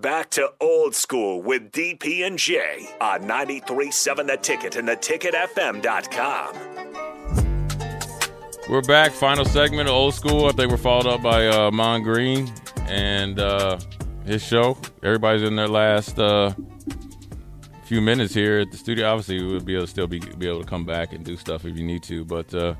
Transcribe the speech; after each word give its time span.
Back 0.00 0.30
to 0.30 0.52
old 0.60 0.94
school 0.94 1.42
with 1.42 1.72
DP 1.72 2.24
and 2.24 2.38
J 2.38 2.88
on 3.00 3.22
93.7 3.22 4.28
The 4.28 4.36
Ticket 4.36 4.76
and 4.76 4.86
theticketfm.com. 4.88 6.54
We're 8.70 8.82
back. 8.82 9.10
Final 9.10 9.44
segment 9.44 9.88
of 9.88 9.96
old 9.96 10.14
school. 10.14 10.46
I 10.46 10.52
think 10.52 10.70
we're 10.70 10.76
followed 10.76 11.08
up 11.08 11.20
by 11.20 11.48
uh, 11.48 11.72
Mon 11.72 12.04
Green 12.04 12.48
and 12.82 13.40
uh, 13.40 13.80
his 14.24 14.40
show. 14.40 14.78
Everybody's 15.02 15.42
in 15.42 15.56
their 15.56 15.66
last 15.66 16.16
uh, 16.16 16.54
few 17.82 18.00
minutes 18.00 18.32
here 18.32 18.60
at 18.60 18.70
the 18.70 18.76
studio. 18.76 19.10
Obviously, 19.10 19.44
we'll 19.44 19.58
be 19.58 19.74
able 19.74 19.86
to 19.86 19.90
still 19.90 20.06
be, 20.06 20.20
be 20.20 20.46
able 20.48 20.60
to 20.60 20.68
come 20.68 20.84
back 20.84 21.12
and 21.12 21.24
do 21.24 21.36
stuff 21.36 21.64
if 21.64 21.76
you 21.76 21.84
need 21.84 22.04
to. 22.04 22.24
But 22.24 22.54
uh, 22.54 22.76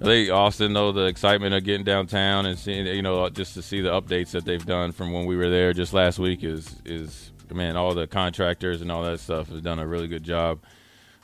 I 0.00 0.04
think 0.04 0.30
Austin 0.30 0.72
know 0.72 0.92
the 0.92 1.04
excitement 1.04 1.54
of 1.54 1.62
getting 1.64 1.84
downtown 1.84 2.46
and 2.46 2.58
seeing, 2.58 2.86
you 2.86 3.02
know, 3.02 3.28
just 3.28 3.54
to 3.54 3.62
see 3.62 3.80
the 3.80 3.90
updates 3.90 4.30
that 4.30 4.44
they've 4.46 4.64
done 4.64 4.92
from 4.92 5.12
when 5.12 5.26
we 5.26 5.36
were 5.36 5.50
there 5.50 5.72
just 5.74 5.92
last 5.92 6.18
week 6.18 6.42
is 6.42 6.76
is 6.84 7.32
man, 7.52 7.76
all 7.76 7.94
the 7.94 8.06
contractors 8.06 8.80
and 8.80 8.90
all 8.90 9.02
that 9.02 9.20
stuff 9.20 9.48
have 9.48 9.62
done 9.62 9.78
a 9.78 9.86
really 9.86 10.08
good 10.08 10.22
job. 10.22 10.60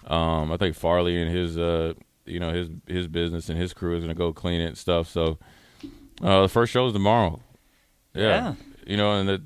Um, 0.07 0.53
I 0.53 0.57
think 0.57 0.77
Farley 0.77 1.21
and 1.21 1.31
his, 1.31 1.59
uh, 1.59 1.95
you 2.25 2.39
know, 2.39 2.53
his 2.53 2.69
his 2.87 3.09
business 3.09 3.49
and 3.49 3.59
his 3.59 3.73
crew 3.73 3.97
is 3.97 4.01
going 4.01 4.15
to 4.15 4.19
go 4.19 4.33
clean 4.33 4.61
it 4.61 4.67
and 4.67 4.79
stuff. 4.79 5.09
So 5.09 5.39
uh, 6.23 6.43
the 6.43 6.49
first 6.49 6.73
show 6.73 6.87
is 6.87 6.93
tomorrow. 6.93 7.41
Yeah. 8.15 8.23
Yeah. 8.23 8.55
You 8.87 8.97
know, 8.97 9.13
and 9.13 9.29
the, 9.29 9.43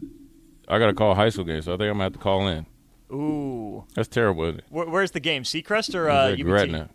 I 0.69 0.78
got 0.78 0.87
to 0.87 0.94
call 0.94 1.12
a 1.12 1.15
high 1.15 1.31
school 1.31 1.44
game, 1.44 1.62
so 1.62 1.72
I 1.72 1.77
think 1.77 1.89
I'm 1.89 1.94
gonna 1.94 2.05
have 2.05 2.12
to 2.15 2.19
call 2.19 2.47
in. 2.47 2.67
Ooh. 3.12 3.84
That's 3.94 4.09
terrible. 4.09 4.44
Isn't 4.44 4.61
it? 4.61 4.65
Where, 4.69 4.87
where's 4.89 5.11
the 5.11 5.20
game? 5.20 5.42
Seacrest 5.42 5.94
or 5.94 6.09
uh, 6.09 6.28
UBT? 6.28 6.44
Gretna. 6.44 6.91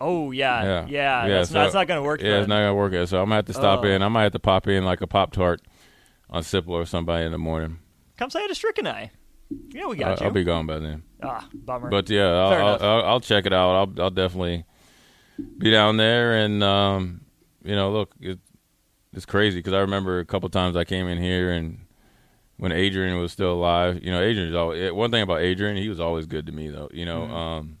Oh 0.00 0.30
yeah, 0.30 0.86
Yeah, 0.86 0.86
yeah. 0.88 1.28
that's, 1.28 1.50
so- 1.50 1.54
not, 1.58 1.64
that's 1.64 1.74
not 1.74 1.86
going 1.88 1.98
to 1.98 2.02
work. 2.06 2.20
Yeah, 2.22 2.38
it's 2.38 2.48
not 2.48 2.60
gonna 2.60 2.74
work. 2.74 2.94
out. 2.94 3.08
So 3.08 3.18
I'm 3.18 3.24
gonna 3.26 3.36
have 3.36 3.46
to 3.46 3.52
stop 3.54 3.80
Oh. 3.82 3.88
in. 3.88 4.02
I 4.02 4.08
might 4.08 4.24
have 4.24 4.32
to 4.32 4.38
pop 4.38 4.68
in 4.68 4.84
like 4.84 5.00
a 5.00 5.06
pop 5.06 5.32
tart 5.32 5.60
on 6.30 6.42
Sipple 6.42 6.68
or 6.70 6.84
somebody 6.86 7.24
in 7.24 7.32
the 7.32 7.38
morning. 7.38 7.78
Come 8.16 8.30
say 8.30 8.40
hi 8.40 8.46
to 8.48 8.54
Strick 8.54 8.78
and 8.78 8.88
I. 8.88 9.10
Yeah, 9.70 9.86
we 9.86 9.96
got 9.96 10.20
I, 10.20 10.24
you. 10.24 10.26
I'll 10.28 10.32
be 10.32 10.44
gone 10.44 10.66
by 10.66 10.78
then. 10.78 11.02
ah, 11.22 11.48
bummer. 11.54 11.88
But 11.88 12.10
yeah, 12.10 12.26
I'll, 12.28 12.82
I'll. 12.82 13.04
I'll, 13.04 13.20
check 13.20 13.46
it 13.46 13.52
out. 13.52 13.70
I'll, 13.74 14.02
I'll 14.04 14.10
definitely 14.10 14.64
be 15.56 15.70
down 15.70 15.96
there, 15.96 16.34
and 16.34 16.62
um, 16.62 17.22
you 17.64 17.74
know, 17.74 17.90
look, 17.90 18.14
it, 18.20 18.38
it's 19.14 19.24
crazy 19.26 19.58
because 19.58 19.72
I 19.72 19.80
remember 19.80 20.18
a 20.18 20.24
couple 20.24 20.48
times 20.50 20.76
I 20.76 20.84
came 20.84 21.06
in 21.08 21.18
here 21.18 21.50
and 21.50 21.80
when 22.58 22.72
Adrian 22.72 23.18
was 23.18 23.32
still 23.32 23.52
alive. 23.52 24.02
You 24.02 24.10
know, 24.10 24.20
Adrian's 24.20 24.54
always 24.54 24.92
one 24.92 25.10
thing 25.10 25.22
about 25.22 25.40
Adrian, 25.40 25.76
he 25.76 25.88
was 25.88 26.00
always 26.00 26.26
good 26.26 26.46
to 26.46 26.52
me 26.52 26.68
though. 26.68 26.90
You 26.92 27.06
know, 27.06 27.22
um, 27.22 27.78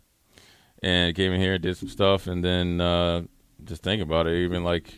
and 0.82 1.14
came 1.14 1.32
in 1.32 1.40
here, 1.40 1.54
and 1.54 1.62
did 1.62 1.76
some 1.76 1.88
stuff, 1.88 2.26
and 2.26 2.44
then 2.44 2.80
uh, 2.80 3.22
just 3.64 3.82
think 3.82 4.02
about 4.02 4.26
it. 4.26 4.36
Even 4.36 4.64
like 4.64 4.94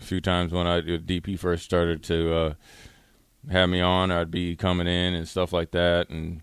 a 0.00 0.02
few 0.04 0.20
times 0.20 0.52
when 0.52 0.66
I 0.66 0.80
DP 0.80 1.38
first 1.38 1.64
started 1.64 2.02
to 2.04 2.34
uh, 2.34 2.54
have 3.50 3.68
me 3.68 3.80
on, 3.80 4.10
I'd 4.10 4.30
be 4.30 4.56
coming 4.56 4.86
in 4.86 5.14
and 5.14 5.26
stuff 5.28 5.52
like 5.52 5.70
that, 5.72 6.10
and 6.10 6.42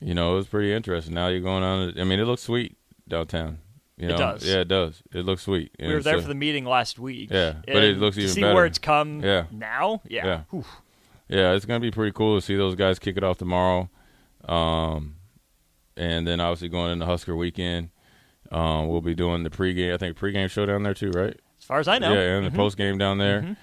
you 0.00 0.14
know, 0.14 0.32
it 0.32 0.36
was 0.36 0.46
pretty 0.46 0.72
interesting. 0.72 1.14
Now 1.14 1.28
you're 1.28 1.40
going 1.40 1.62
on. 1.62 1.98
I 1.98 2.04
mean, 2.04 2.20
it 2.20 2.24
looks 2.24 2.42
sweet 2.42 2.76
downtown. 3.08 3.58
You 3.96 4.10
It 4.10 4.18
does. 4.18 4.46
yeah, 4.46 4.56
it 4.56 4.68
does. 4.68 5.02
It 5.14 5.24
looks 5.24 5.42
sweet. 5.44 5.72
we 5.78 5.86
were 5.94 6.02
there 6.02 6.20
for 6.20 6.28
the 6.28 6.34
meeting 6.34 6.66
last 6.66 6.98
week. 6.98 7.30
Yeah, 7.30 7.54
but 7.66 7.82
it 7.82 7.96
looks 7.96 8.18
even 8.18 8.28
see 8.30 8.42
better. 8.42 8.50
See 8.50 8.54
where 8.54 8.66
it's 8.66 8.78
come. 8.78 9.22
Yeah. 9.22 9.44
Now. 9.50 10.02
Yeah. 10.06 10.42
Yeah. 10.52 10.62
Yeah, 11.28 11.52
it's 11.54 11.64
gonna 11.64 11.80
be 11.80 11.90
pretty 11.90 12.12
cool 12.12 12.38
to 12.38 12.44
see 12.44 12.56
those 12.56 12.74
guys 12.74 12.98
kick 12.98 13.16
it 13.16 13.24
off 13.24 13.38
tomorrow, 13.38 13.88
um, 14.44 15.16
and 15.96 16.26
then 16.26 16.40
obviously 16.40 16.68
going 16.68 16.92
into 16.92 17.06
Husker 17.06 17.34
weekend. 17.36 17.90
Um, 18.52 18.88
we'll 18.88 19.00
be 19.00 19.14
doing 19.14 19.42
the 19.42 19.50
pregame. 19.50 19.92
I 19.92 19.96
think 19.96 20.16
pregame 20.16 20.48
show 20.50 20.66
down 20.66 20.82
there 20.84 20.94
too, 20.94 21.10
right? 21.10 21.38
As 21.58 21.64
far 21.64 21.80
as 21.80 21.88
I 21.88 21.98
know. 21.98 22.12
Yeah, 22.12 22.36
and 22.36 22.46
the 22.46 22.50
Mhm. 22.50 22.56
post 22.56 22.76
game 22.76 22.96
down 22.98 23.18
there. 23.18 23.56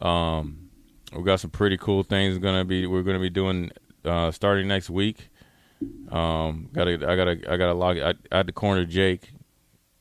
Um, 0.00 0.70
we've 1.14 1.24
got 1.24 1.40
some 1.40 1.50
pretty 1.50 1.76
cool 1.76 2.02
things 2.02 2.38
gonna 2.38 2.64
be. 2.64 2.86
We're 2.86 3.02
gonna 3.02 3.20
be 3.20 3.30
doing 3.30 3.70
uh, 4.04 4.30
starting 4.32 4.66
next 4.68 4.90
week. 4.90 5.28
Um, 6.10 6.68
gotta, 6.72 6.92
I 7.08 7.16
gotta, 7.16 7.38
I 7.48 7.56
gotta 7.56 7.74
log. 7.74 7.98
I, 7.98 8.14
I 8.32 8.36
had 8.38 8.46
to 8.48 8.52
corner 8.52 8.84
Jake. 8.84 9.30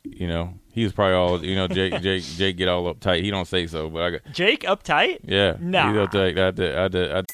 You 0.04 0.28
know, 0.28 0.56
he 0.74 0.84
was 0.84 0.92
probably 0.94 1.14
all. 1.16 1.44
You 1.46 1.56
know, 1.56 1.68
Jake, 1.68 1.94
Jake, 2.02 2.24
Jake 2.24 2.58
get 2.58 2.68
all 2.68 2.94
uptight. 2.94 3.22
He 3.22 3.32
don't 3.32 3.48
say 3.48 3.68
so, 3.68 3.90
but 3.90 4.02
I 4.04 4.10
got. 4.12 4.22
Jake 4.34 4.64
uptight. 4.64 5.20
Yeah, 5.24 5.56
Nah. 5.60 5.88
He's 5.92 5.98
uptight. 5.98 6.38
I 6.38 6.46
had 6.46 6.56
to, 6.58 6.78
I 6.78 6.82
had 6.84 6.92
to, 6.94 7.12
I 7.12 7.16
had 7.18 7.28
to 7.28 7.34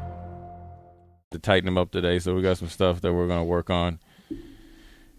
to 1.31 1.39
tighten 1.39 1.65
them 1.65 1.77
up 1.77 1.91
today. 1.91 2.19
So 2.19 2.35
we 2.35 2.41
got 2.41 2.57
some 2.57 2.69
stuff 2.69 3.01
that 3.01 3.13
we're 3.13 3.27
going 3.27 3.39
to 3.39 3.45
work 3.45 3.69
on 3.69 3.99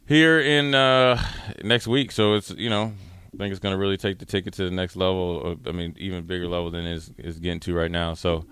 here 0.06 0.40
in 0.40 0.74
uh, 0.74 1.22
next 1.64 1.86
week. 1.86 2.12
So 2.12 2.34
it's 2.34 2.50
you 2.50 2.70
know 2.70 2.92
I 3.34 3.36
think 3.36 3.50
it's 3.50 3.60
going 3.60 3.72
to 3.74 3.78
really 3.78 3.96
take 3.96 4.18
the 4.18 4.26
ticket 4.26 4.54
to 4.54 4.64
the 4.64 4.70
next 4.70 4.96
level. 4.96 5.56
I 5.66 5.72
mean, 5.72 5.96
even 5.98 6.24
bigger 6.26 6.46
level 6.48 6.70
than 6.70 6.84
is 6.86 7.10
is 7.18 7.38
getting 7.38 7.60
to 7.60 7.74
right 7.74 7.90
now. 7.90 8.14
So 8.14 8.44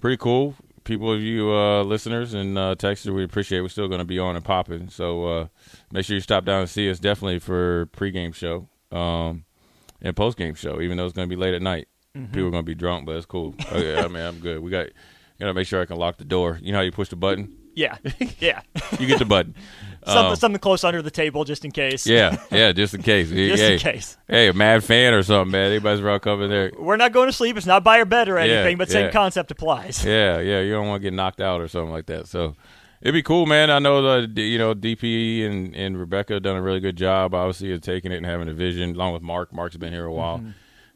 pretty 0.00 0.16
cool. 0.16 0.54
People 0.84 1.12
of 1.12 1.20
you 1.20 1.50
uh, 1.52 1.82
listeners 1.82 2.32
and 2.32 2.56
uh, 2.56 2.74
texters, 2.74 3.14
we 3.14 3.22
appreciate. 3.22 3.58
it. 3.58 3.62
We're 3.62 3.68
still 3.68 3.88
going 3.88 3.98
to 3.98 4.06
be 4.06 4.18
on 4.18 4.36
and 4.36 4.44
popping. 4.44 4.88
So 4.88 5.26
uh, 5.26 5.46
make 5.92 6.06
sure 6.06 6.14
you 6.14 6.20
stop 6.20 6.46
down 6.46 6.60
and 6.60 6.70
see 6.70 6.90
us 6.90 6.98
definitely 6.98 7.40
for 7.40 7.86
pregame 7.94 8.34
show 8.34 8.68
um, 8.90 9.44
and 10.00 10.16
postgame 10.16 10.56
show. 10.56 10.80
Even 10.80 10.96
though 10.96 11.04
it's 11.04 11.12
going 11.12 11.28
to 11.28 11.34
be 11.34 11.38
late 11.38 11.52
at 11.52 11.60
night, 11.60 11.88
people 12.14 12.46
are 12.46 12.50
going 12.50 12.64
to 12.64 12.66
be 12.70 12.74
drunk, 12.74 13.04
but 13.04 13.16
it's 13.16 13.26
cool. 13.26 13.54
Okay, 13.70 13.98
I 13.98 14.08
mean, 14.08 14.22
I'm 14.22 14.38
good. 14.40 14.60
We 14.62 14.70
got 14.70 14.86
got 15.40 15.46
to 15.46 15.54
make 15.54 15.66
sure 15.66 15.80
I 15.80 15.84
can 15.86 15.96
lock 15.96 16.16
the 16.18 16.24
door. 16.24 16.58
You 16.62 16.72
know 16.72 16.78
how 16.78 16.84
you 16.84 16.92
push 16.92 17.08
the 17.08 17.16
button? 17.16 17.54
Yeah. 17.74 17.96
Yeah. 18.40 18.62
You 18.98 19.06
get 19.06 19.18
the 19.18 19.24
button. 19.24 19.54
something, 20.06 20.30
Um, 20.30 20.36
something 20.36 20.58
close 20.60 20.84
under 20.84 21.02
the 21.02 21.10
table 21.10 21.44
just 21.44 21.64
in 21.64 21.70
case. 21.70 22.06
yeah, 22.06 22.36
yeah, 22.50 22.72
just 22.72 22.94
in 22.94 23.02
case. 23.02 23.30
Just 23.30 23.62
hey, 23.62 23.72
in 23.74 23.78
case. 23.78 24.16
Hey, 24.28 24.48
a 24.48 24.52
mad 24.52 24.82
fan 24.84 25.12
or 25.14 25.22
something, 25.22 25.52
man. 25.52 25.70
Anybody's 25.70 26.00
around 26.00 26.20
coming 26.20 26.48
there. 26.50 26.72
We're 26.78 26.96
not 26.96 27.12
going 27.12 27.28
to 27.28 27.32
sleep. 27.32 27.56
It's 27.56 27.66
not 27.66 27.84
by 27.84 27.96
your 27.98 28.06
bed 28.06 28.28
or 28.28 28.34
Yeah, 28.36 28.42
anything, 28.54 28.78
but 28.78 28.90
same 28.90 29.06
yeah. 29.06 29.10
concept 29.12 29.50
applies. 29.50 30.04
Yeah, 30.04 30.38
yeah. 30.40 30.60
You 30.60 30.72
don't 30.72 30.86
want 30.88 31.02
to 31.02 31.06
get 31.06 31.14
knocked 31.14 31.40
out 31.40 31.60
or 31.60 31.68
something 31.68 31.90
like 31.92 32.06
that. 32.06 32.26
So 32.28 32.54
it'd 33.02 33.12
be 33.14 33.22
cool, 33.22 33.46
man. 33.46 33.70
I 33.70 33.78
know 33.80 34.26
the 34.26 34.40
you 34.42 34.58
know 34.58 34.74
DP 34.74 35.44
and 35.46 35.74
and 35.76 35.98
Rebecca 35.98 36.34
have 36.34 36.42
done 36.42 36.56
a 36.56 36.62
really 36.62 36.80
good 36.80 36.96
job, 36.96 37.34
obviously, 37.34 37.72
of 37.72 37.80
taking 37.80 38.10
it 38.12 38.16
and 38.16 38.26
having 38.26 38.48
a 38.48 38.54
vision, 38.54 38.94
along 38.94 39.12
with 39.14 39.22
Mark. 39.22 39.52
Mark's 39.52 39.76
been 39.76 39.92
here 39.92 40.04
a 40.06 40.12
while. 40.12 40.42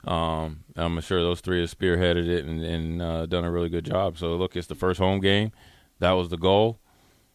Um, 0.05 0.65
I'm 0.77 1.01
sure 1.01 1.23
those 1.23 1.41
three 1.41 1.61
have 1.61 1.77
spearheaded 1.77 2.27
it 2.27 2.45
and, 2.45 2.63
and 2.65 3.03
uh, 3.03 3.27
done 3.27 3.45
a 3.45 3.51
really 3.51 3.69
good 3.69 3.85
job. 3.85 4.19
So 4.19 4.35
look, 4.37 4.57
it's 4.57 4.67
the 4.67 4.75
first 4.75 4.99
home 4.99 5.21
game. 5.21 5.53
That 6.01 6.13
was 6.13 6.29
the 6.29 6.37
goal. 6.37 6.81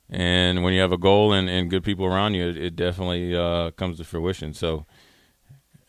And 0.10 0.64
when 0.64 0.74
you 0.74 0.81
have 0.81 0.92
a 0.92 0.98
goal 0.98 1.34
and, 1.34 1.50
and 1.50 1.69
good 1.69 1.84
people 1.84 2.06
around 2.06 2.34
you, 2.34 2.48
it, 2.48 2.58
it 2.58 2.75
definitely 2.75 3.36
uh, 3.36 3.72
comes 3.72 3.98
to 3.98 4.04
fruition. 4.04 4.54
So, 4.54 4.86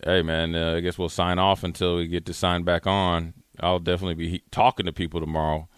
hey, 0.05 0.23
man, 0.23 0.55
uh, 0.55 0.75
I 0.75 0.81
guess 0.81 0.99
we'll 0.99 1.09
sign 1.09 1.39
off 1.39 1.63
until 1.63 1.97
we 1.97 2.09
get 2.09 2.27
to 2.27 2.35
sign 2.35 2.65
back 2.65 2.87
on. 2.87 3.35
I'll 3.61 3.79
definitely 3.79 4.15
be 4.15 4.43
talking 4.51 4.87
to 4.87 4.93
people 4.93 5.21
tomorrow, 5.21 5.69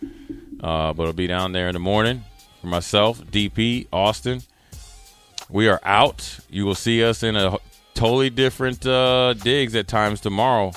uh, 0.62 0.92
but 0.92 1.06
I'll 1.06 1.12
be 1.12 1.26
down 1.26 1.52
there 1.52 1.68
in 1.68 1.72
the 1.72 1.80
morning 1.80 2.24
For 2.60 2.66
myself, 2.66 3.20
DP, 3.20 3.88
Austin, 3.90 4.42
we 5.48 5.68
are 5.68 5.80
out. 5.82 6.40
You 6.50 6.66
will 6.66 6.74
see 6.74 7.02
us 7.02 7.22
in 7.22 7.36
a 7.36 7.56
totally 7.94 8.30
different 8.30 8.86
uh, 8.86 9.34
digs 9.34 9.74
at 9.74 9.88
times 9.88 10.20
tomorrow. 10.20 10.72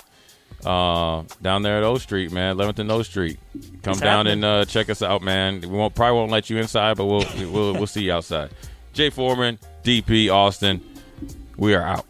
Uh, 0.66 1.24
down 1.42 1.62
there 1.62 1.78
at 1.78 1.84
O 1.84 1.98
Street, 1.98 2.32
man, 2.32 2.56
11th 2.58 2.80
and 2.80 2.92
O 2.92 3.02
Street. 3.04 3.38
Come 3.84 3.92
It's 3.92 4.00
down 4.00 4.26
happening. 4.26 4.44
and 4.44 4.46
uh, 4.46 4.66
check 4.66 4.90
us 4.90 5.02
out, 5.02 5.22
man. 5.22 5.62
We 5.62 5.68
won't 5.68 5.94
probably 5.96 6.18
won't 6.20 6.32
let 6.32 6.50
you 6.50 6.58
inside, 6.58 6.98
but 6.98 7.06
we'll 7.06 7.26
we'll 7.52 7.74
we'll 7.74 7.88
see 7.88 8.04
you 8.04 8.14
outside. 8.14 8.52
Jay 8.94 9.10
Foreman, 9.10 9.60
DP, 9.84 10.32
Austin, 10.32 10.82
we 11.58 11.74
are 11.74 11.84
out. 11.84 12.06